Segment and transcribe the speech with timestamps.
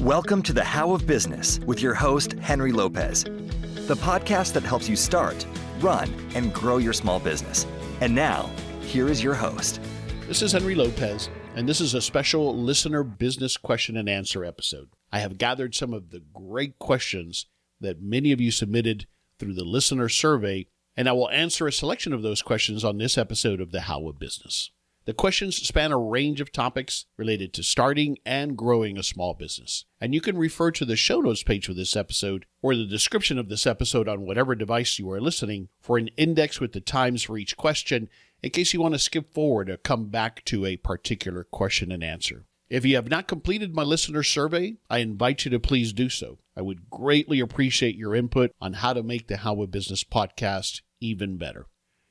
[0.00, 4.88] Welcome to the How of Business with your host, Henry Lopez, the podcast that helps
[4.88, 5.44] you start,
[5.80, 7.66] run, and grow your small business.
[8.00, 8.48] And now,
[8.80, 9.78] here is your host.
[10.26, 14.88] This is Henry Lopez, and this is a special listener business question and answer episode.
[15.12, 17.44] I have gathered some of the great questions
[17.78, 19.06] that many of you submitted
[19.38, 23.18] through the listener survey, and I will answer a selection of those questions on this
[23.18, 24.70] episode of the How of Business.
[25.10, 29.84] The questions span a range of topics related to starting and growing a small business.
[30.00, 33.36] And you can refer to the show notes page for this episode or the description
[33.36, 37.24] of this episode on whatever device you are listening for an index with the times
[37.24, 38.08] for each question
[38.40, 42.04] in case you want to skip forward or come back to a particular question and
[42.04, 42.44] answer.
[42.68, 46.38] If you have not completed my listener survey, I invite you to please do so.
[46.56, 50.82] I would greatly appreciate your input on how to make the How of Business podcast
[51.00, 51.66] even better.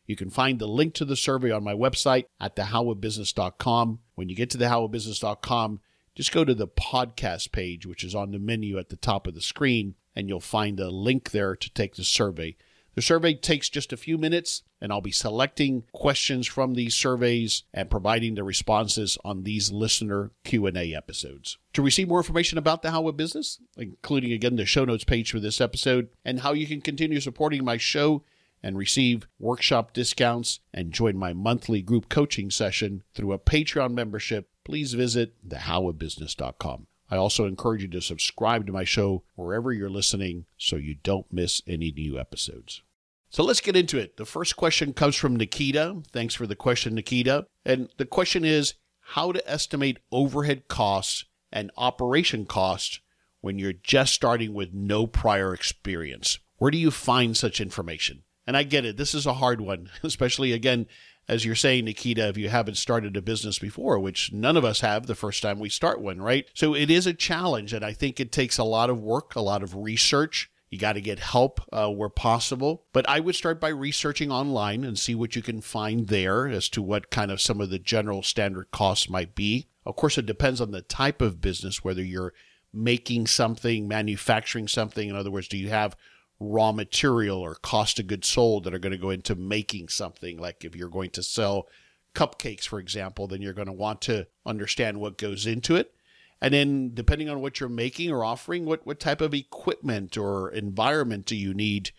[0.09, 3.99] You can find the link to the survey on my website at thehowofbusiness.com.
[4.15, 5.81] When you get to thehowofbusiness.com,
[6.15, 9.35] just go to the podcast page, which is on the menu at the top of
[9.35, 12.57] the screen, and you'll find a link there to take the survey.
[12.95, 17.61] The survey takes just a few minutes, and I'll be selecting questions from these surveys
[17.71, 21.59] and providing the responses on these listener Q&A episodes.
[21.73, 25.29] To receive more information about the How of Business, including again the show notes page
[25.29, 28.23] for this episode and how you can continue supporting my show
[28.61, 34.49] and receive workshop discounts and join my monthly group coaching session through a Patreon membership,
[34.65, 36.87] please visit thehowofbusiness.com.
[37.11, 41.31] I also encourage you to subscribe to my show wherever you're listening so you don't
[41.33, 42.83] miss any new episodes.
[43.29, 44.17] So let's get into it.
[44.17, 46.01] The first question comes from Nikita.
[46.11, 47.47] Thanks for the question, Nikita.
[47.65, 52.99] And the question is how to estimate overhead costs and operation costs
[53.41, 56.39] when you're just starting with no prior experience.
[56.57, 58.23] Where do you find such information?
[58.49, 58.97] And I get it.
[58.97, 60.87] This is a hard one, especially again,
[61.27, 64.81] as you're saying, Nikita, if you haven't started a business before, which none of us
[64.81, 66.47] have the first time we start one, right?
[66.55, 67.73] So it is a challenge.
[67.73, 70.49] And I think it takes a lot of work, a lot of research.
[70.71, 72.85] You got to get help uh, where possible.
[72.91, 76.69] But I would start by researching online and see what you can find there as
[76.69, 79.67] to what kind of some of the general standard costs might be.
[79.85, 82.33] Of course, it depends on the type of business, whether you're
[82.73, 85.07] making something, manufacturing something.
[85.07, 85.95] In other words, do you have
[86.39, 90.37] raw material or cost of goods sold that are going to go into making something.
[90.37, 91.67] Like if you're going to sell
[92.15, 95.93] cupcakes, for example, then you're going to want to understand what goes into it.
[96.41, 100.49] And then depending on what you're making or offering, what, what type of equipment or
[100.49, 101.91] environment do you need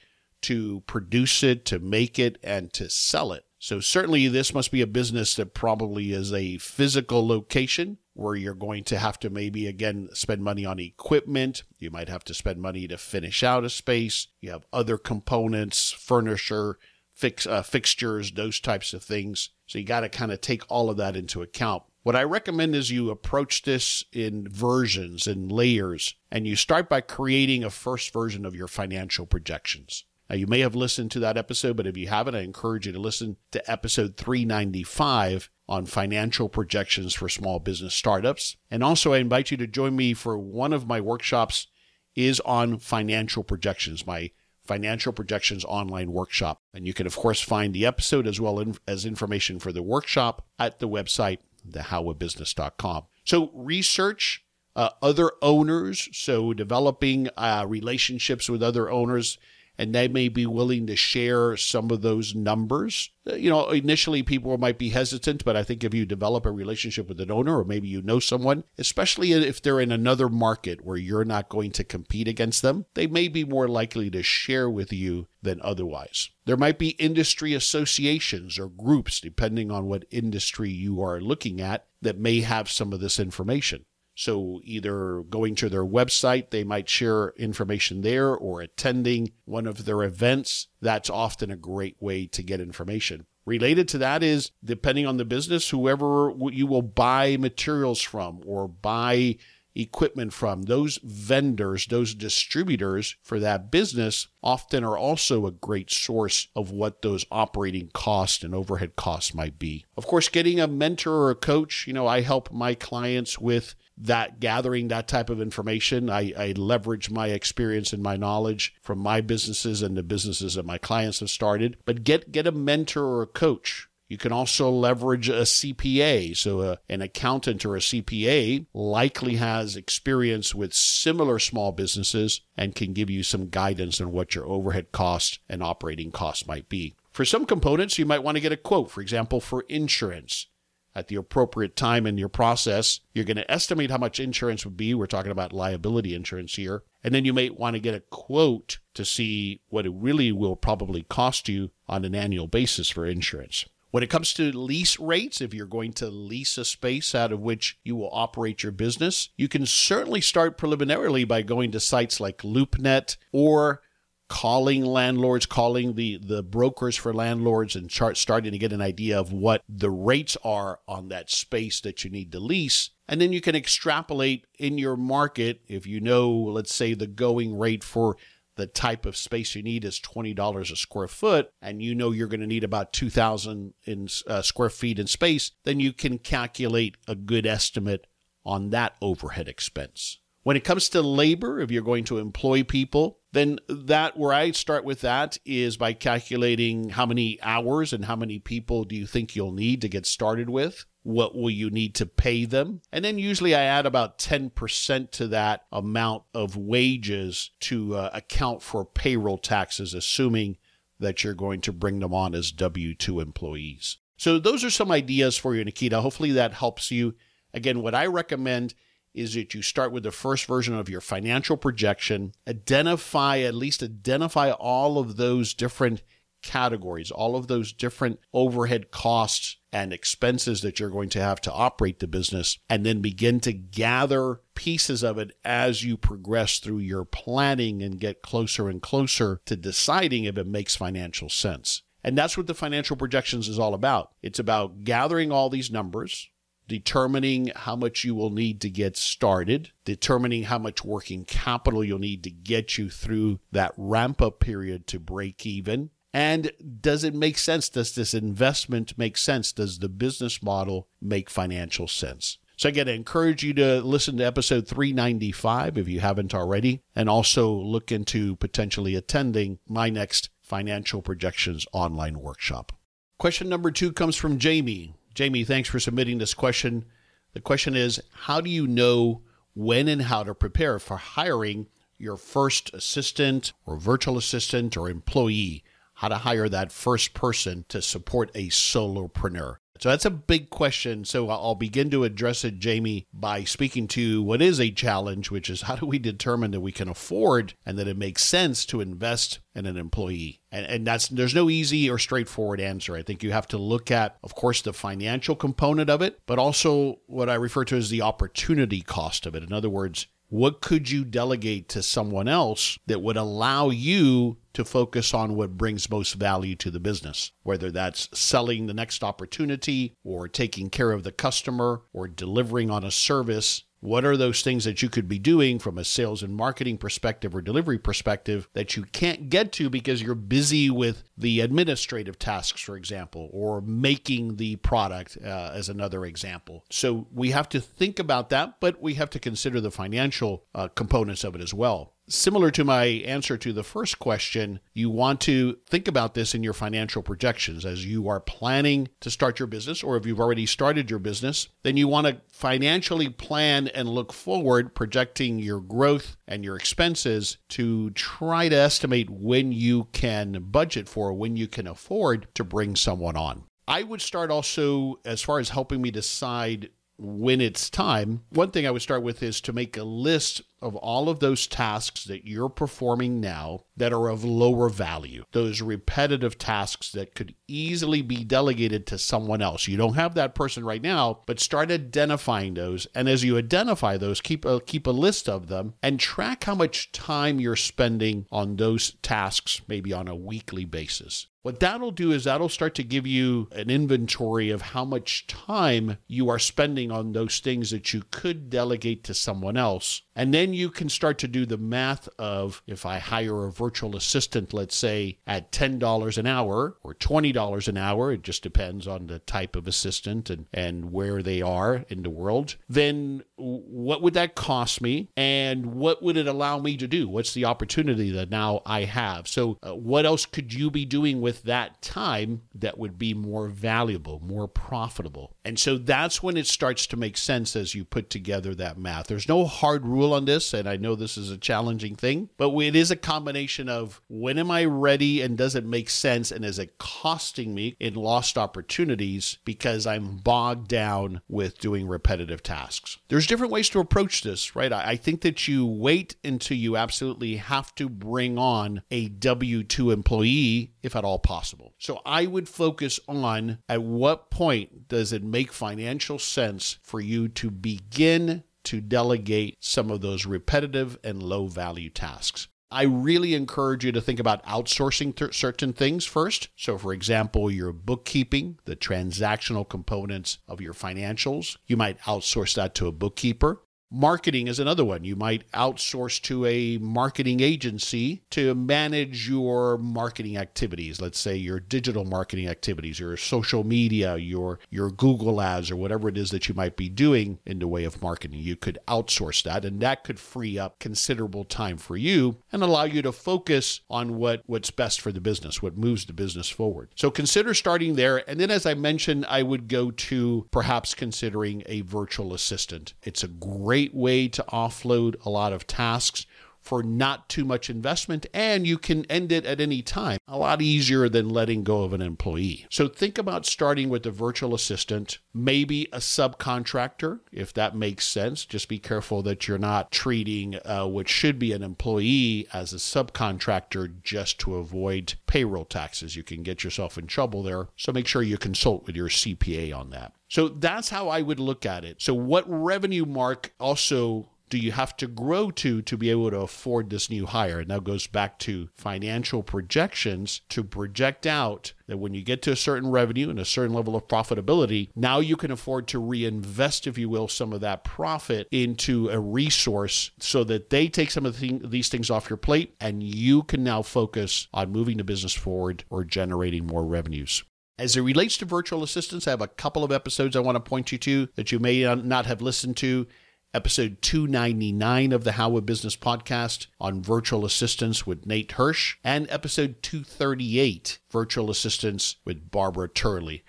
[0.42, 3.44] to produce it, to make it, and to sell it?
[3.62, 8.54] So certainly this must be a business that probably is a physical location where you're
[8.54, 11.62] going to have to maybe again spend money on equipment.
[11.78, 14.28] You might have to spend money to finish out a space.
[14.41, 16.78] You have other components, furniture,
[17.12, 19.50] fix, uh, fixtures, those types of things.
[19.66, 21.82] So you got to kind of take all of that into account.
[22.03, 27.03] What I recommend is you approach this in versions and layers, and you start by
[27.03, 30.06] creating a first version of your financial projections.
[30.30, 32.92] Now, you may have listened to that episode, but if you haven't, I encourage you
[32.92, 38.56] to listen to episode 395 on financial projections for small business startups.
[38.70, 41.66] And also, I invite you to join me for one of my workshops
[42.14, 44.30] is on financial projections, my
[44.64, 46.60] financial projections online workshop.
[46.72, 50.47] And you can, of course, find the episode as well as information for the workshop
[50.60, 53.02] at the website, thehowofbusiness.com.
[53.24, 54.44] So research
[54.76, 59.36] uh, other owners, so developing uh, relationships with other owners
[59.80, 63.08] and they may be willing to share some of those numbers.
[63.26, 66.52] Uh, you know, initially people might be hesitant, but I think if you develop a
[66.52, 70.84] relationship with an owner or maybe you know someone, especially if they're in another market
[70.84, 74.68] where you're not going to compete against them, they may be more likely to share
[74.68, 76.28] with you than otherwise.
[76.44, 81.86] There might be industry associations or groups, depending on what industry you are looking at,
[82.02, 83.86] that may have some of this information.
[84.20, 89.86] So either going to their website, they might share information there or attending one of
[89.86, 90.66] their events.
[90.82, 93.25] That's often a great way to get information.
[93.47, 98.69] Related to that is depending on the business, whoever you will buy materials from or
[98.69, 99.38] buy
[99.75, 106.48] equipment from, those vendors, those distributors for that business often are also a great source
[106.54, 109.86] of what those operating costs and overhead costs might be.
[109.97, 113.74] Of course, getting a mentor or a coach, you know, I help my clients with
[114.00, 116.10] that gathering that type of information.
[116.10, 120.64] I, I, leverage my experience and my knowledge from my businesses and the businesses that
[120.64, 121.76] my clients have started.
[121.84, 123.88] But get get a mentor or a coach.
[124.08, 126.36] You can also leverage a CPA.
[126.36, 132.74] So a, an accountant or a CPA likely has experience with similar small businesses and
[132.74, 136.96] can give you some guidance on what your overhead costs and operating costs might be.
[137.12, 140.48] For some components, you might want to get a quote, for example, for insurance
[140.95, 143.01] at the appropriate time in your process.
[143.15, 144.95] You're going to estimate how much insurance would be.
[144.95, 146.83] We're talking about liability insurance here.
[147.03, 150.57] And then you may want to get a quote to see what it really will
[150.57, 153.65] probably cost you on an annual basis for insurance.
[153.91, 157.41] When it comes to lease rates, if you're going to lease a space out of
[157.41, 162.21] which you will operate your business, you can certainly start preliminarily by going to sites
[162.21, 163.83] like LoopNet or
[164.30, 169.18] calling landlords, calling the, the brokers for landlords, and start, starting to get an idea
[169.18, 172.91] of what the rates are on that space that you need to lease.
[173.09, 177.59] And then you can extrapolate in your market if you know, let's say, the going
[177.59, 178.16] rate for
[178.54, 182.28] the type of space you need is $20 a square foot and you know you're
[182.28, 186.97] going to need about 2000 in uh, square feet in space then you can calculate
[187.09, 188.06] a good estimate
[188.44, 193.19] on that overhead expense when it comes to labor, if you're going to employ people,
[193.32, 198.16] then that where I start with that is by calculating how many hours and how
[198.16, 200.84] many people do you think you'll need to get started with?
[201.03, 202.82] What will you need to pay them?
[202.92, 208.62] And then usually I add about 10% to that amount of wages to uh, account
[208.62, 210.59] for payroll taxes, assuming
[210.98, 213.98] that you're going to bring them on as W 2 employees.
[214.16, 216.00] So those are some ideas for you, Nikita.
[216.03, 217.15] Hopefully that helps you.
[217.54, 218.74] Again, what I recommend
[219.15, 223.83] is that you start with the first version of your financial projection, identify, at least
[223.83, 226.03] identify all of those different
[226.42, 231.53] categories, all of those different overhead costs and expenses that you're going to have to
[231.53, 236.78] operate the business, and then begin to gather pieces of it as you progress through
[236.78, 241.83] your planning and get closer and closer to deciding if it makes financial sense.
[242.03, 244.13] And that's what the financial projections is all about.
[244.22, 246.30] It's about gathering all these numbers,
[246.70, 251.98] determining how much you will need to get started, determining how much working capital you'll
[251.98, 255.90] need to get you through that ramp up period to break even.
[256.14, 257.68] And does it make sense?
[257.68, 259.50] Does this investment make sense?
[259.50, 262.38] Does the business model make financial sense?
[262.56, 267.08] So again, I encourage you to listen to episode 395 if you haven't already, and
[267.08, 272.70] also look into potentially attending my next financial projections online workshop.
[273.18, 274.94] Question number two comes from Jamie.
[275.14, 276.85] Jamie, thanks for submitting this question.
[277.33, 279.23] The question is How do you know
[279.54, 281.66] when and how to prepare for hiring
[281.99, 285.64] your first assistant or virtual assistant or employee?
[285.95, 289.57] How to hire that first person to support a solopreneur?
[289.80, 291.06] So that's a big question.
[291.06, 295.49] So I'll begin to address it, Jamie, by speaking to what is a challenge, which
[295.49, 298.82] is how do we determine that we can afford and that it makes sense to
[298.82, 300.42] invest in an employee?
[300.52, 302.94] And, and that's there's no easy or straightforward answer.
[302.94, 306.38] I think you have to look at, of course, the financial component of it, but
[306.38, 309.42] also what I refer to as the opportunity cost of it.
[309.42, 314.64] In other words, what could you delegate to someone else that would allow you to
[314.64, 317.32] focus on what brings most value to the business?
[317.42, 322.85] Whether that's selling the next opportunity or taking care of the customer or delivering on
[322.85, 326.35] a service what are those things that you could be doing from a sales and
[326.35, 331.40] marketing perspective or delivery perspective that you can't get to because you're busy with the
[331.40, 336.64] administrative tasks, for example, or making the product uh, as another example?
[336.70, 340.68] So we have to think about that, but we have to consider the financial uh,
[340.68, 345.21] components of it as well similar to my answer to the first question, you want
[345.23, 349.47] to think about this in your financial projections as you are planning to start your
[349.47, 353.88] business, or if you've already started your business, then you want to financially plan and
[353.88, 360.44] look forward, projecting your growth and your expenses to try to estimate when you can
[360.50, 363.44] budget for, when you can afford to bring someone on.
[363.68, 366.70] I would start also as far as helping me decide
[367.00, 370.76] when it's time, one thing I would start with is to make a list of
[370.76, 376.37] all of those tasks that you're performing now that are of lower value, those repetitive
[376.37, 379.66] tasks that could easily be delegated to someone else.
[379.66, 382.87] You don't have that person right now, but start identifying those.
[382.95, 386.54] And as you identify those, keep a, keep a list of them and track how
[386.54, 391.26] much time you're spending on those tasks, maybe on a weekly basis.
[391.42, 395.97] What that'll do is that'll start to give you an inventory of how much time
[396.06, 400.02] you are spending on those things that you could delegate to someone else.
[400.14, 403.97] And then you can start to do the math of if I hire a virtual
[403.97, 409.06] assistant, let's say at $10 an hour or $20 an hour, it just depends on
[409.06, 414.14] the type of assistant and, and where they are in the world, then what would
[414.14, 415.09] that cost me?
[415.16, 417.09] And what would it allow me to do?
[417.09, 419.26] What's the opportunity that now I have?
[419.28, 423.49] So, uh, what else could you be doing with that time that would be more
[423.49, 425.37] valuable, more profitable?
[425.44, 429.06] And so that's when it starts to make sense as you put together that math.
[429.06, 432.56] There's no hard rule on this, and I know this is a challenging thing, but
[432.61, 436.44] it is a combination of when am I ready and does it make sense and
[436.44, 442.99] is it costing me in lost opportunities because I'm bogged down with doing repetitive tasks.
[443.09, 444.73] There's different ways to approach this, right?
[444.73, 449.90] I think that you wait until you absolutely have to bring on a W 2
[449.90, 451.75] employee, if at all possible.
[451.78, 457.28] So I would focus on at what point does it make financial sense for you
[457.28, 462.49] to begin to delegate some of those repetitive and low value tasks.
[462.72, 466.49] I really encourage you to think about outsourcing th- certain things first.
[466.54, 472.76] So, for example, your bookkeeping, the transactional components of your financials, you might outsource that
[472.76, 473.60] to a bookkeeper.
[473.92, 475.02] Marketing is another one.
[475.02, 481.00] You might outsource to a marketing agency to manage your marketing activities.
[481.00, 486.09] Let's say your digital marketing activities, your social media, your your Google ads or whatever
[486.09, 488.38] it is that you might be doing in the way of marketing.
[488.38, 492.85] You could outsource that and that could free up considerable time for you and allow
[492.85, 496.90] you to focus on what what's best for the business, what moves the business forward.
[496.94, 501.64] So consider starting there and then as I mentioned, I would go to perhaps considering
[501.66, 502.94] a virtual assistant.
[503.02, 506.26] It's a great great way to offload a lot of tasks
[506.60, 510.18] for not too much investment and you can end it at any time.
[510.28, 512.66] A lot easier than letting go of an employee.
[512.70, 518.44] So think about starting with a virtual assistant, maybe a subcontractor if that makes sense.
[518.44, 522.76] Just be careful that you're not treating uh, what should be an employee as a
[522.76, 526.16] subcontractor just to avoid payroll taxes.
[526.16, 527.68] You can get yourself in trouble there.
[527.76, 530.12] So make sure you consult with your CPA on that.
[530.30, 532.00] So that's how I would look at it.
[532.00, 536.40] So, what revenue mark also do you have to grow to to be able to
[536.40, 537.61] afford this new hire?
[537.61, 542.52] And that goes back to financial projections to project out that when you get to
[542.52, 546.87] a certain revenue and a certain level of profitability, now you can afford to reinvest,
[546.87, 551.25] if you will, some of that profit into a resource so that they take some
[551.25, 554.99] of the thing, these things off your plate and you can now focus on moving
[554.99, 557.45] the business forward or generating more revenues.
[557.80, 560.61] As it relates to virtual assistants, I have a couple of episodes I want to
[560.61, 563.07] point you to that you may not have listened to.
[563.52, 569.28] Episode 299 of the How of Business podcast on virtual assistants with Nate Hirsch, and
[569.28, 573.42] episode 238, Virtual Assistants with Barbara Turley.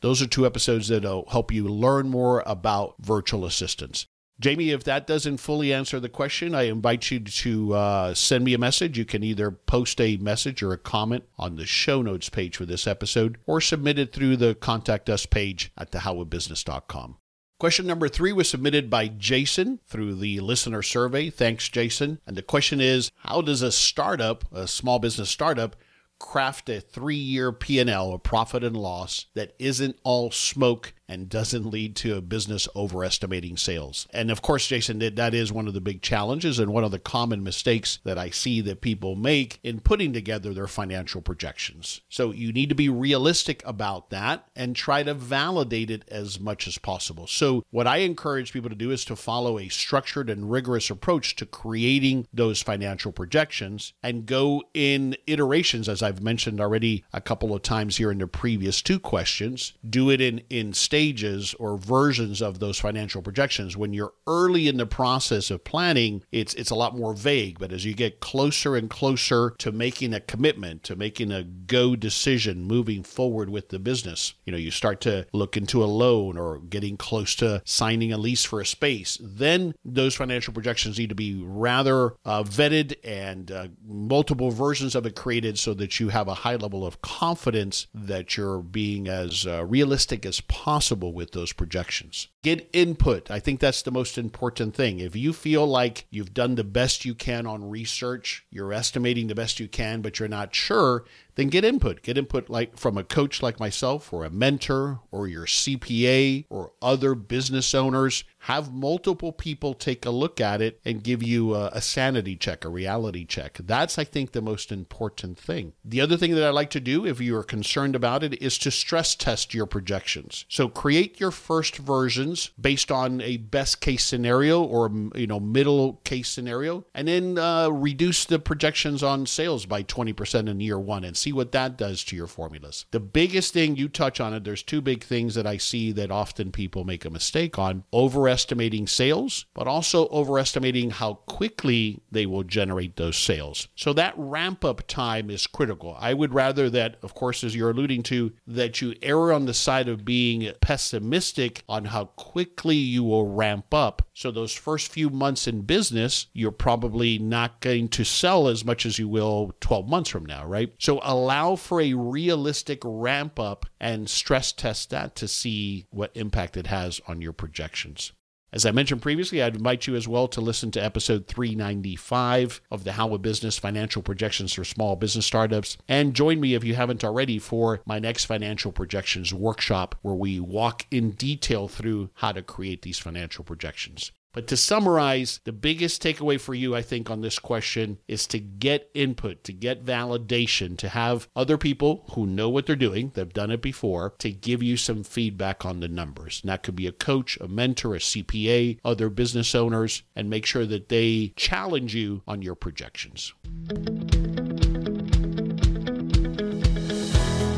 [0.00, 4.06] Those are two episodes that'll help you learn more about virtual assistants.
[4.38, 8.54] Jamie, if that doesn't fully answer the question, I invite you to uh, send me
[8.54, 8.96] a message.
[8.96, 12.64] You can either post a message or a comment on the show notes page for
[12.64, 17.16] this episode or submit it through the contact us page at thehowofbusiness.com.
[17.58, 21.28] Question number three was submitted by Jason through the listener survey.
[21.28, 22.20] Thanks, Jason.
[22.24, 25.74] And the question is How does a startup, a small business startup,
[26.20, 31.66] craft a three year P&L, a profit and loss, that isn't all smoke and doesn't
[31.66, 34.06] lead to a business overestimating sales.
[34.12, 36.98] And of course, Jason, that is one of the big challenges and one of the
[36.98, 42.02] common mistakes that I see that people make in putting together their financial projections.
[42.08, 46.68] So you need to be realistic about that and try to validate it as much
[46.68, 47.26] as possible.
[47.26, 51.36] So what I encourage people to do is to follow a structured and rigorous approach
[51.36, 57.54] to creating those financial projections and go in iterations, as I've mentioned already a couple
[57.54, 59.72] of times here in the previous two questions.
[59.88, 63.76] Do it in, in stages stages or versions of those financial projections.
[63.76, 67.70] When you're early in the process of planning, it's it's a lot more vague, but
[67.70, 72.64] as you get closer and closer to making a commitment, to making a go decision
[72.64, 76.58] moving forward with the business, you know, you start to look into a loan or
[76.58, 81.14] getting close to signing a lease for a space, then those financial projections need to
[81.14, 86.26] be rather uh, vetted and uh, multiple versions of it created so that you have
[86.26, 91.32] a high level of confidence that you're being as uh, realistic as possible possible with
[91.32, 92.28] those projections.
[92.42, 93.30] Get input.
[93.30, 95.00] I think that's the most important thing.
[95.00, 99.34] If you feel like you've done the best you can on research, you're estimating the
[99.34, 101.04] best you can, but you're not sure,
[101.38, 102.02] then get input.
[102.02, 106.72] Get input like from a coach like myself or a mentor or your CPA or
[106.82, 108.24] other business owners.
[108.42, 112.64] Have multiple people take a look at it and give you a, a, sanity check,
[112.64, 113.58] a reality check.
[113.62, 115.74] That's, I think, the most important thing.
[115.84, 118.56] The other thing that I like to do, if you are concerned about it, is
[118.58, 120.44] to stress test your projections.
[120.48, 126.00] So create your first versions based on a best case scenario or you know middle
[126.04, 131.04] case scenario, and then uh, reduce the projections on sales by 20% in year one
[131.04, 132.86] and see see what that does to your formulas.
[132.90, 136.10] The biggest thing you touch on it, there's two big things that I see that
[136.10, 142.44] often people make a mistake on overestimating sales, but also overestimating how quickly they will
[142.44, 143.68] generate those sales.
[143.76, 145.96] So that ramp up time is critical.
[146.00, 149.54] I would rather that, of course, as you're alluding to, that you err on the
[149.54, 154.08] side of being pessimistic on how quickly you will ramp up.
[154.14, 158.86] So those first few months in business, you're probably not going to sell as much
[158.86, 160.72] as you will 12 months from now, right?
[160.78, 166.56] So allow for a realistic ramp up and stress test that to see what impact
[166.56, 168.12] it has on your projections.
[168.50, 172.84] As I mentioned previously, I'd invite you as well to listen to episode 395 of
[172.84, 175.76] the How of Business Financial Projections for Small Business Startups.
[175.86, 180.40] And join me if you haven't already for my next financial projections workshop, where we
[180.40, 184.12] walk in detail through how to create these financial projections.
[184.38, 188.38] But to summarize, the biggest takeaway for you, I think, on this question is to
[188.38, 193.32] get input, to get validation, to have other people who know what they're doing, they've
[193.32, 196.40] done it before, to give you some feedback on the numbers.
[196.40, 200.46] And that could be a coach, a mentor, a CPA, other business owners, and make
[200.46, 203.34] sure that they challenge you on your projections.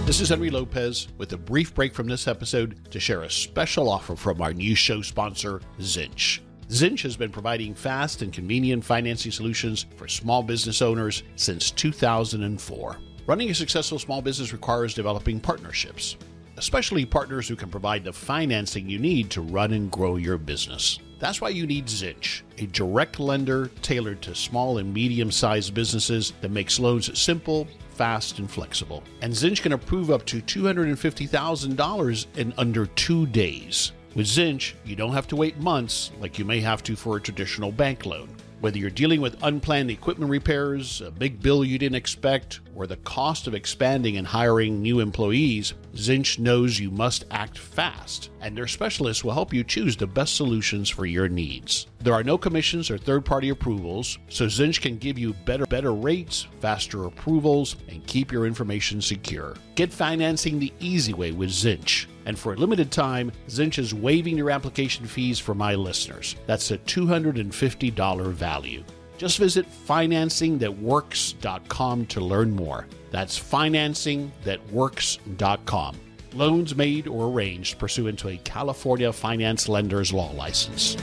[0.06, 3.90] This is Henry Lopez with a brief break from this episode to share a special
[3.90, 6.40] offer from our new show sponsor, Zinch.
[6.70, 12.96] Zinch has been providing fast and convenient financing solutions for small business owners since 2004.
[13.26, 16.16] Running a successful small business requires developing partnerships,
[16.58, 21.00] especially partners who can provide the financing you need to run and grow your business.
[21.18, 26.34] That's why you need Zinch, a direct lender tailored to small and medium sized businesses
[26.40, 29.02] that makes loans simple, fast, and flexible.
[29.22, 33.90] And Zinch can approve up to $250,000 in under two days.
[34.16, 37.20] With Zinch, you don't have to wait months like you may have to for a
[37.20, 38.28] traditional bank loan.
[38.60, 42.96] Whether you're dealing with unplanned equipment repairs, a big bill you didn't expect, or the
[42.96, 48.66] cost of expanding and hiring new employees, Zinch knows you must act fast, and their
[48.66, 51.86] specialists will help you choose the best solutions for your needs.
[52.00, 56.46] There are no commissions or third-party approvals, so Zinch can give you better better rates,
[56.60, 59.54] faster approvals, and keep your information secure.
[59.74, 62.06] Get financing the easy way with Zinch.
[62.30, 66.36] And for a limited time, Zinch is waiving your application fees for my listeners.
[66.46, 68.84] That's a $250 value.
[69.18, 72.86] Just visit financingthatworks.com to learn more.
[73.10, 75.96] That's financingthatworks.com.
[76.32, 80.96] Loans made or arranged pursuant to a California finance lender's law license.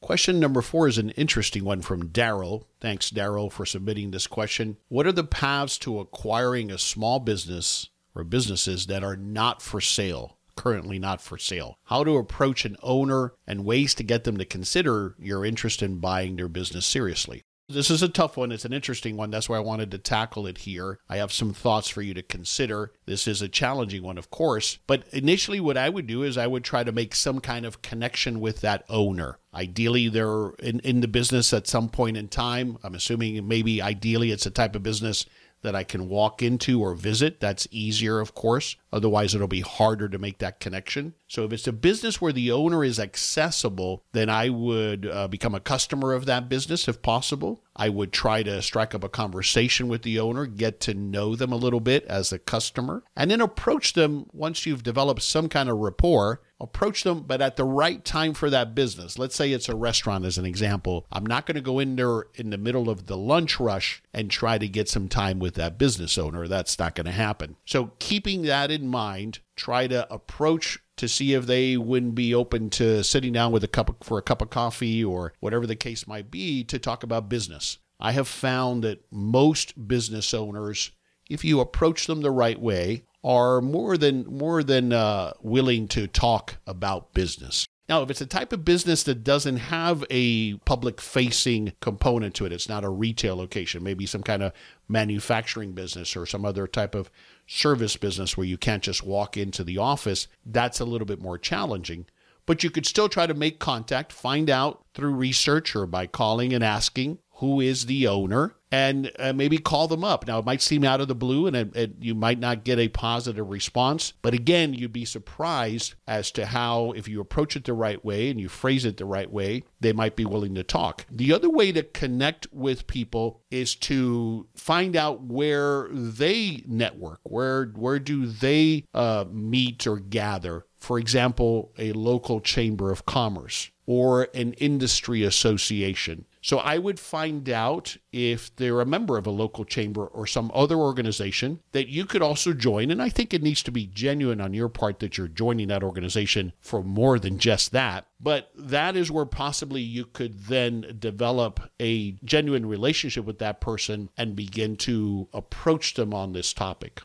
[0.00, 2.64] Question number four is an interesting one from Daryl.
[2.80, 4.78] Thanks, Daryl, for submitting this question.
[4.88, 9.80] What are the paths to acquiring a small business or businesses that are not for
[9.80, 11.78] sale, currently not for sale.
[11.84, 15.98] How to approach an owner and ways to get them to consider your interest in
[15.98, 17.44] buying their business seriously.
[17.66, 18.52] This is a tough one.
[18.52, 19.30] It's an interesting one.
[19.30, 20.98] That's why I wanted to tackle it here.
[21.08, 22.92] I have some thoughts for you to consider.
[23.06, 24.78] This is a challenging one, of course.
[24.86, 27.80] But initially, what I would do is I would try to make some kind of
[27.80, 29.38] connection with that owner.
[29.54, 32.76] Ideally, they're in, in the business at some point in time.
[32.82, 35.24] I'm assuming maybe ideally it's a type of business
[35.64, 37.40] that I can walk into or visit.
[37.40, 38.76] That's easier, of course.
[38.94, 41.14] Otherwise, it'll be harder to make that connection.
[41.26, 45.54] So, if it's a business where the owner is accessible, then I would uh, become
[45.54, 47.64] a customer of that business if possible.
[47.74, 51.52] I would try to strike up a conversation with the owner, get to know them
[51.52, 55.68] a little bit as a customer, and then approach them once you've developed some kind
[55.68, 59.18] of rapport approach them, but at the right time for that business.
[59.18, 61.06] Let's say it's a restaurant, as an example.
[61.12, 64.30] I'm not going to go in there in the middle of the lunch rush and
[64.30, 66.48] try to get some time with that business owner.
[66.48, 67.56] That's not going to happen.
[67.64, 72.70] So, keeping that in mind, try to approach to see if they wouldn't be open
[72.70, 75.76] to sitting down with a cup of, for a cup of coffee or whatever the
[75.76, 77.78] case might be to talk about business.
[78.00, 80.90] I have found that most business owners,
[81.28, 86.06] if you approach them the right way, are more than more than uh, willing to
[86.06, 87.66] talk about business.
[87.86, 92.46] Now, if it's a type of business that doesn't have a public facing component to
[92.46, 94.52] it, it's not a retail location, maybe some kind of
[94.88, 97.10] manufacturing business or some other type of
[97.46, 101.36] service business where you can't just walk into the office, that's a little bit more
[101.36, 102.06] challenging.
[102.46, 106.54] But you could still try to make contact, find out through research or by calling
[106.54, 110.26] and asking who is the owner and uh, maybe call them up.
[110.26, 112.80] Now, it might seem out of the blue and it, it, you might not get
[112.80, 117.64] a positive response, but again, you'd be surprised as to how, if you approach it
[117.64, 120.64] the right way and you phrase it the right way, they might be willing to
[120.64, 121.06] talk.
[121.08, 127.66] The other way to connect with people is to find out where they network, where
[127.76, 133.70] where do they uh, meet or gather for example, a local chamber of commerce.
[133.86, 136.24] or an industry association.
[136.44, 140.50] So I would find out if they're a member of a local chamber or some
[140.52, 142.90] other organization that you could also join.
[142.90, 145.82] And I think it needs to be genuine on your part that you're joining that
[145.82, 148.08] organization for more than just that.
[148.20, 154.10] But that is where possibly you could then develop a genuine relationship with that person
[154.18, 157.00] and begin to approach them on this topic.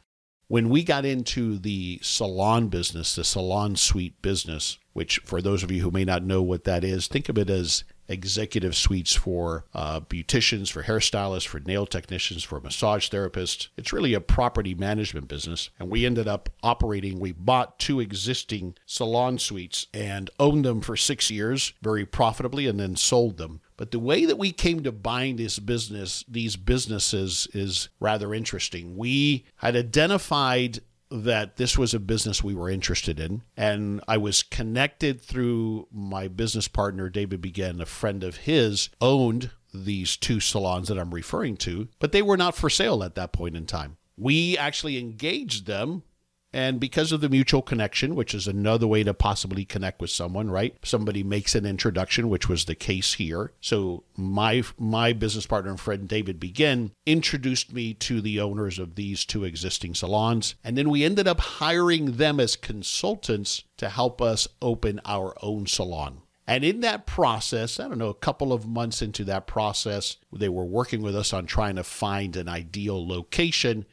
[0.50, 5.72] When we got into the salon business, the salon suite business, which for those of
[5.72, 9.66] you who may not know what that is, think of it as executive suites for
[9.74, 13.70] uh, beauticians, for hairstylists, for nail technicians, for massage therapists.
[13.78, 15.70] It's really a property management business.
[15.80, 20.98] And we ended up operating, we bought two existing salon suites and owned them for
[20.98, 23.62] six years very profitably and then sold them.
[23.78, 28.98] But the way that we came to buying this business, these businesses, is rather interesting.
[28.98, 30.80] We had identified
[31.12, 33.42] that this was a business we were interested in.
[33.58, 39.52] And I was connected through my business partner, David Begin, a friend of his, owned
[39.74, 43.32] these two salons that I'm referring to, but they were not for sale at that
[43.32, 43.98] point in time.
[44.18, 46.04] We actually engaged them
[46.52, 50.50] and because of the mutual connection, which is another way to possibly connect with someone,
[50.50, 50.76] right?
[50.84, 53.52] Somebody makes an introduction, which was the case here.
[53.62, 58.96] So my my business partner and friend David Begin introduced me to the owners of
[58.96, 64.22] these two existing salons, and then we ended up hiring them as consultants to help
[64.22, 66.22] us open our own salon.
[66.48, 70.50] And in that process, I don't know, a couple of months into that process, they
[70.50, 73.86] were working with us on trying to find an ideal location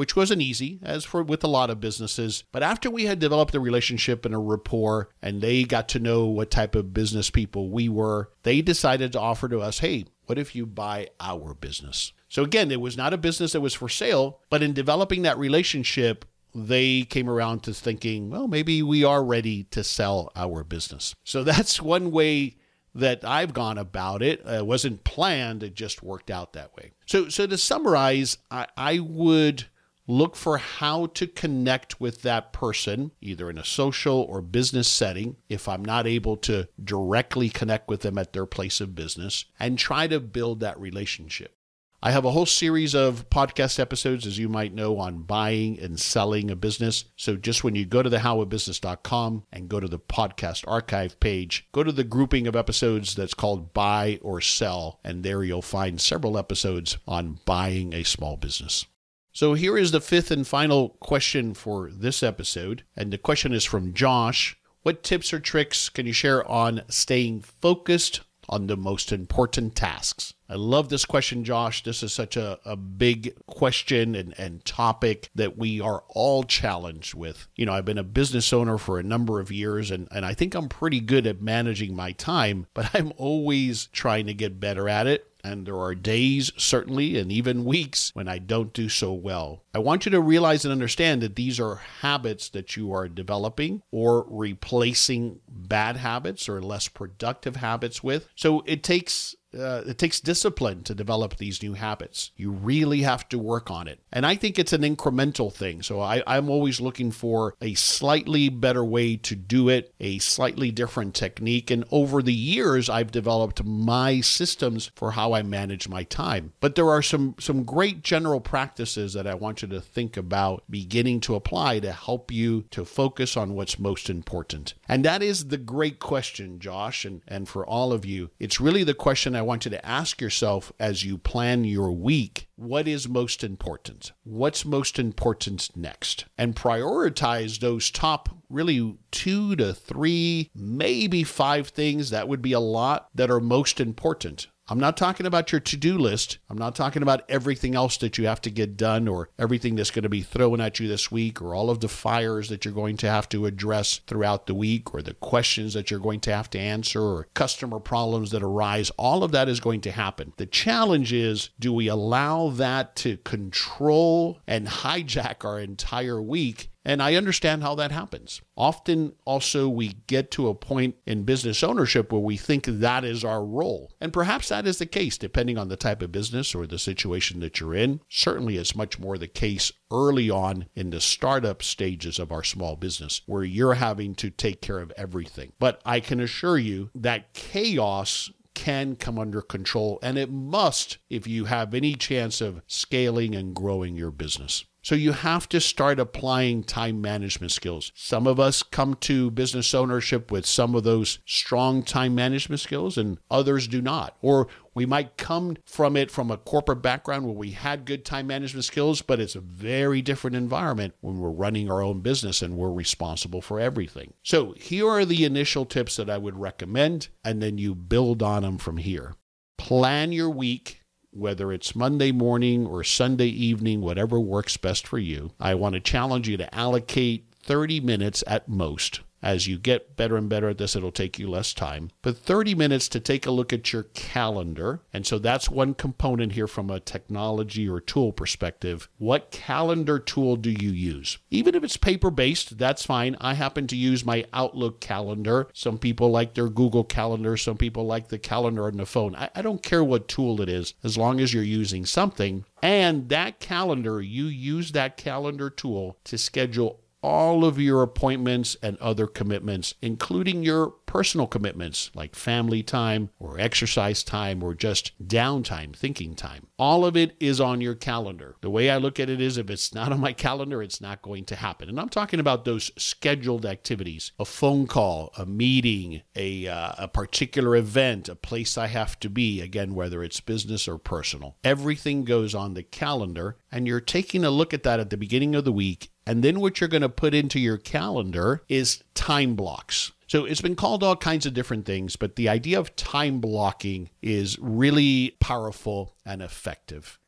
[0.00, 2.42] which wasn't easy, as for with a lot of businesses.
[2.52, 6.24] But after we had developed a relationship and a rapport, and they got to know
[6.24, 10.38] what type of business people we were, they decided to offer to us, hey, what
[10.38, 12.14] if you buy our business?
[12.30, 15.36] So again, it was not a business that was for sale, but in developing that
[15.36, 21.14] relationship, they came around to thinking, well, maybe we are ready to sell our business.
[21.24, 22.56] So that's one way
[22.94, 24.40] that I've gone about it.
[24.46, 26.92] It wasn't planned, it just worked out that way.
[27.04, 29.66] So so to summarize, I, I would
[30.10, 35.36] look for how to connect with that person, either in a social or business setting,
[35.48, 39.78] if I'm not able to directly connect with them at their place of business, and
[39.78, 41.54] try to build that relationship.
[42.02, 46.00] I have a whole series of podcast episodes, as you might know, on buying and
[46.00, 47.04] selling a business.
[47.14, 51.68] So just when you go to the howofbusiness.com and go to the podcast archive page,
[51.72, 56.00] go to the grouping of episodes that's called Buy or Sell, and there you'll find
[56.00, 58.86] several episodes on buying a small business.
[59.32, 62.82] So here is the fifth and final question for this episode.
[62.96, 64.56] And the question is from Josh.
[64.82, 70.34] What tips or tricks can you share on staying focused on the most important tasks?
[70.48, 71.84] I love this question, Josh.
[71.84, 77.14] This is such a, a big question and, and topic that we are all challenged
[77.14, 77.46] with.
[77.54, 80.34] You know, I've been a business owner for a number of years and, and I
[80.34, 84.88] think I'm pretty good at managing my time, but I'm always trying to get better
[84.88, 85.29] at it.
[85.42, 89.62] And there are days, certainly, and even weeks when I don't do so well.
[89.74, 93.82] I want you to realize and understand that these are habits that you are developing
[93.90, 98.28] or replacing bad habits or less productive habits with.
[98.34, 102.30] So it takes uh, it takes discipline to develop these new habits.
[102.36, 104.00] You really have to work on it.
[104.12, 105.82] And I think it's an incremental thing.
[105.82, 110.70] So I, I'm always looking for a slightly better way to do it, a slightly
[110.70, 111.70] different technique.
[111.70, 116.52] And over the years, I've developed my systems for how I manage my time.
[116.60, 120.64] But there are some, some great general practices that I want you to think about
[120.70, 124.74] beginning to apply to help you to focus on what's most important.
[124.88, 127.04] And that is the great question, Josh.
[127.04, 130.20] And, and for all of you, it's really the question I want you to ask
[130.20, 134.12] yourself as you plan your week what is most important?
[134.22, 136.26] What's most important next?
[136.36, 142.10] And prioritize those top really two to three, maybe five things.
[142.10, 144.48] That would be a lot that are most important.
[144.70, 146.38] I'm not talking about your to do list.
[146.48, 149.90] I'm not talking about everything else that you have to get done or everything that's
[149.90, 152.72] going to be thrown at you this week or all of the fires that you're
[152.72, 156.32] going to have to address throughout the week or the questions that you're going to
[156.32, 158.90] have to answer or customer problems that arise.
[158.90, 160.34] All of that is going to happen.
[160.36, 167.02] The challenge is do we allow that to control and hijack our entire week and
[167.02, 168.40] I understand how that happens.
[168.56, 173.24] Often, also, we get to a point in business ownership where we think that is
[173.24, 173.92] our role.
[174.00, 177.40] And perhaps that is the case, depending on the type of business or the situation
[177.40, 178.00] that you're in.
[178.08, 182.76] Certainly, it's much more the case early on in the startup stages of our small
[182.76, 185.52] business where you're having to take care of everything.
[185.58, 191.26] But I can assure you that chaos can come under control, and it must if
[191.26, 194.64] you have any chance of scaling and growing your business.
[194.82, 197.92] So you have to start applying time management skills.
[197.94, 202.96] Some of us come to business ownership with some of those strong time management skills
[202.96, 204.16] and others do not.
[204.22, 208.26] Or we might come from it from a corporate background where we had good time
[208.26, 212.56] management skills, but it's a very different environment when we're running our own business and
[212.56, 214.14] we're responsible for everything.
[214.22, 218.42] So here are the initial tips that I would recommend, and then you build on
[218.42, 219.14] them from here.
[219.58, 220.79] Plan your week
[221.12, 225.32] whether it's Monday morning or Sunday evening, whatever works best for you.
[225.40, 230.16] I want to challenge you to allocate 30 minutes at most as you get better
[230.16, 231.90] and better at this, it'll take you less time.
[232.02, 234.80] But 30 minutes to take a look at your calendar.
[234.92, 238.88] And so that's one component here from a technology or tool perspective.
[238.98, 241.18] What calendar tool do you use?
[241.30, 243.16] Even if it's paper based, that's fine.
[243.20, 245.48] I happen to use my Outlook calendar.
[245.52, 247.36] Some people like their Google Calendar.
[247.36, 249.14] Some people like the calendar on the phone.
[249.16, 252.44] I, I don't care what tool it is, as long as you're using something.
[252.62, 258.76] And that calendar, you use that calendar tool to schedule all of your appointments and
[258.78, 265.72] other commitments, including your personal commitments like family time or exercise time or just downtime,
[265.72, 266.48] thinking time.
[266.58, 268.34] All of it is on your calendar.
[268.40, 271.00] The way I look at it is if it's not on my calendar, it's not
[271.00, 271.68] going to happen.
[271.68, 276.88] And I'm talking about those scheduled activities a phone call, a meeting, a, uh, a
[276.88, 281.36] particular event, a place I have to be, again, whether it's business or personal.
[281.44, 285.36] Everything goes on the calendar, and you're taking a look at that at the beginning
[285.36, 285.92] of the week.
[286.04, 289.92] And then what you're going to put into your calendar is time blocks.
[290.10, 293.90] So it's been called all kinds of different things, but the idea of time blocking
[294.02, 296.98] is really powerful and effective.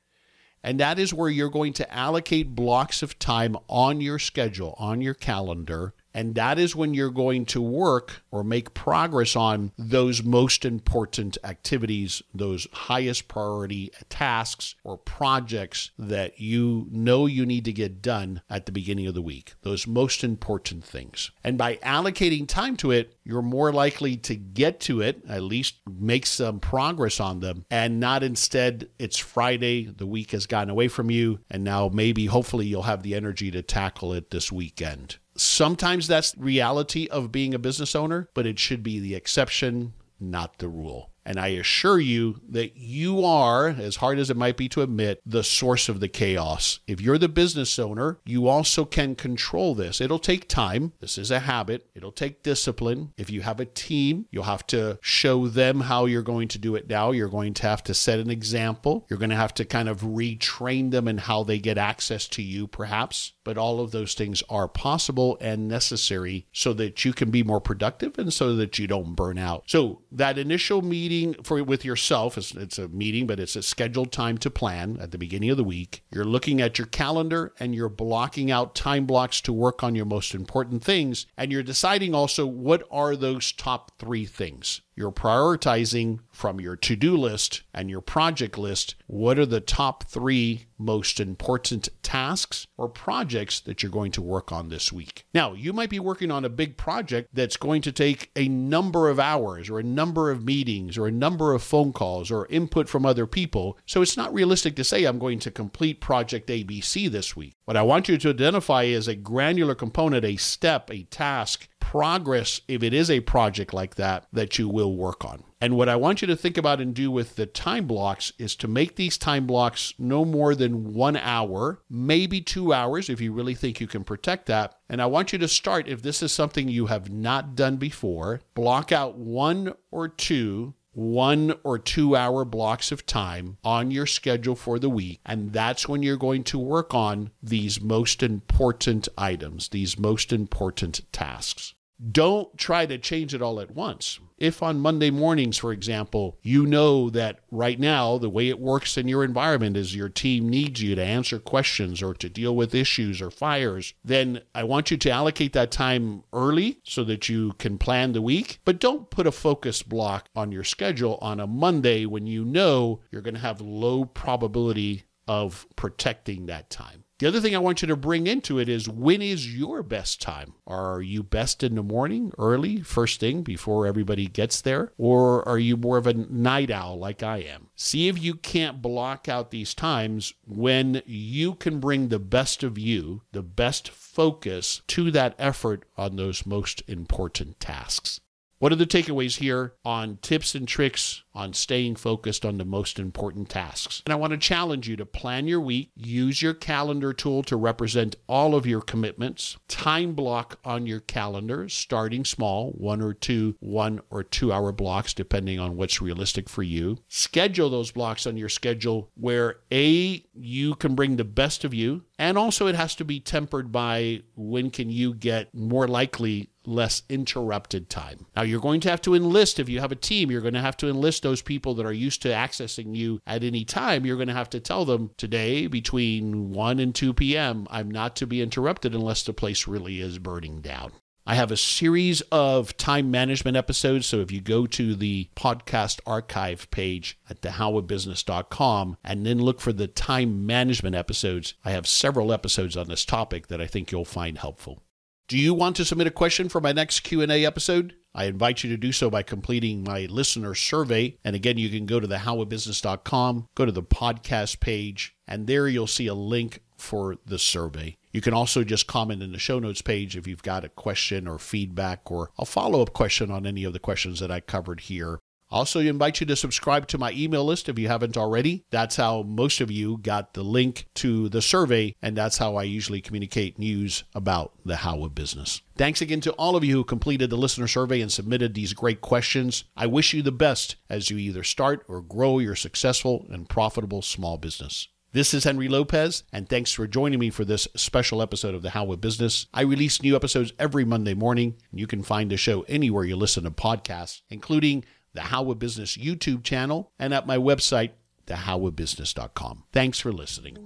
[0.63, 5.01] And that is where you're going to allocate blocks of time on your schedule, on
[5.01, 10.23] your calendar, and that is when you're going to work or make progress on those
[10.23, 17.73] most important activities, those highest priority tasks or projects that you know you need to
[17.73, 21.31] get done at the beginning of the week, those most important things.
[21.43, 25.77] And by allocating time to it, you're more likely to get to it, at least
[25.89, 30.89] make some progress on them, and not instead it's Friday, the week has gotten away
[30.89, 35.17] from you, and now maybe hopefully you'll have the energy to tackle it this weekend.
[35.37, 40.59] Sometimes that's reality of being a business owner, but it should be the exception, not
[40.59, 41.13] the rule.
[41.25, 45.23] And I assure you that you are, as hard as it might be to admit,
[45.25, 46.81] the source of the chaos.
[46.87, 50.01] If you're the business owner, you also can control this.
[50.01, 50.93] It'll take time.
[51.01, 51.87] This is a habit.
[51.95, 53.13] It'll take discipline.
[53.17, 56.75] If you have a team, you'll have to show them how you're going to do
[56.75, 57.13] it now.
[57.13, 59.07] You're going to have to set an example.
[59.09, 62.43] You're going to have to kind of retrain them in how they get access to
[62.43, 63.33] you, perhaps.
[63.45, 67.61] But all of those things are possible and necessary so that you can be more
[67.61, 69.65] productive and so that you don't burn out.
[69.67, 72.37] So that initial meeting for with yourself.
[72.39, 75.57] It's, it's a meeting, but it's a scheduled time to plan at the beginning of
[75.57, 76.05] the week.
[76.13, 80.05] You're looking at your calendar and you're blocking out time blocks to work on your
[80.05, 81.27] most important things.
[81.37, 84.83] And you're deciding also what are those top three things.
[84.95, 90.05] You're prioritizing from your to do list and your project list what are the top
[90.05, 95.25] three most important tasks or projects that you're going to work on this week.
[95.33, 99.09] Now, you might be working on a big project that's going to take a number
[99.09, 102.89] of hours or a number of meetings or a number of phone calls or input
[102.89, 103.79] from other people.
[103.87, 107.55] So it's not realistic to say I'm going to complete project ABC this week.
[107.65, 112.61] What I want you to identify is a granular component, a step, a task progress
[112.69, 115.43] if it is a project like that that you will work on.
[115.61, 118.55] And what I want you to think about and do with the time blocks is
[118.57, 123.33] to make these time blocks no more than one hour, maybe two hours if you
[123.33, 124.77] really think you can protect that.
[124.89, 128.41] And I want you to start, if this is something you have not done before,
[128.55, 134.57] block out one or two one or two hour blocks of time on your schedule
[134.57, 135.21] for the week.
[135.25, 141.01] And that's when you're going to work on these most important items, these most important
[141.13, 141.75] tasks.
[142.11, 144.19] Don't try to change it all at once.
[144.37, 148.99] If on Monday mornings, for example, you know that right now the way it works
[148.99, 152.75] in your environment is your team needs you to answer questions or to deal with
[152.75, 157.53] issues or fires, then I want you to allocate that time early so that you
[157.59, 158.59] can plan the week.
[158.65, 163.01] But don't put a focus block on your schedule on a Monday when you know
[163.13, 167.02] you're going to have low probability of protecting that time.
[167.23, 170.21] The other thing I want you to bring into it is when is your best
[170.21, 170.55] time?
[170.67, 174.91] Are you best in the morning, early, first thing before everybody gets there?
[174.99, 177.69] Or are you more of a night owl like I am?
[177.77, 182.77] See if you can't block out these times when you can bring the best of
[182.77, 188.21] you, the best focus to that effort on those most important tasks.
[188.63, 193.01] What are the takeaways here on tips and tricks on staying focused on the most
[193.01, 194.05] important tasks?
[194.07, 197.57] And I want to challenge you to plan your week, use your calendar tool to
[197.57, 203.57] represent all of your commitments, time block on your calendar, starting small, one or two,
[203.59, 206.99] one or two hour blocks, depending on what's realistic for you.
[207.09, 212.05] Schedule those blocks on your schedule where A, you can bring the best of you,
[212.23, 217.03] and also it has to be tempered by when can you get more likely less
[217.09, 218.27] interrupted time.
[218.37, 220.61] Now, you're going to have to enlist, if you have a team, you're going to
[220.61, 224.07] have to enlist those people that are used to accessing you at any time.
[224.07, 228.15] You're going to have to tell them today between 1 and 2 p.m., I'm not
[228.17, 230.93] to be interrupted unless the place really is burning down.
[231.25, 234.07] I have a series of time management episodes.
[234.07, 239.73] So if you go to the podcast archive page at thehowofbusiness.com and then look for
[239.73, 244.05] the time management episodes, I have several episodes on this topic that I think you'll
[244.05, 244.83] find helpful.
[245.29, 247.95] Do you want to submit a question for my next Q&A episode?
[248.15, 251.17] I invite you to do so by completing my listener survey.
[251.25, 255.87] And again, you can go to thehowofbusiness.com, go to the podcast page, and there you'll
[255.87, 257.97] see a link for the survey.
[258.13, 261.27] You can also just comment in the show notes page if you've got a question
[261.27, 264.81] or feedback or a follow up question on any of the questions that I covered
[264.81, 265.21] here.
[265.53, 268.65] Also, invite you to subscribe to my email list if you haven't already.
[268.71, 272.63] That's how most of you got the link to the survey, and that's how I
[272.63, 275.61] usually communicate news about the how of business.
[275.77, 279.03] Thanks again to all of you who completed the listener survey and submitted these great
[279.03, 279.65] questions.
[279.77, 284.01] I wish you the best as you either start or grow your successful and profitable
[284.01, 284.89] small business.
[285.13, 288.71] This is Henry Lopez, and thanks for joining me for this special episode of The
[288.71, 289.47] How of Business.
[289.53, 293.17] I release new episodes every Monday morning, and you can find the show anywhere you
[293.17, 297.91] listen to podcasts, including the How of Business YouTube channel and at my website,
[298.27, 299.65] thehowofbusiness.com.
[299.73, 300.57] Thanks for listening.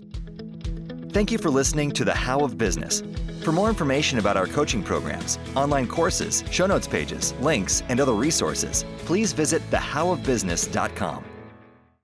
[1.11, 3.03] Thank you for listening to The How of Business.
[3.43, 8.13] For more information about our coaching programs, online courses, show notes pages, links, and other
[8.13, 11.25] resources, please visit thehowofbusiness.com.